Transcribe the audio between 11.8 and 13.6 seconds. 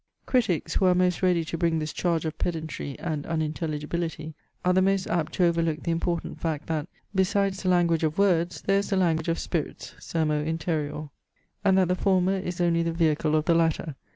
the former is only the vehicle of the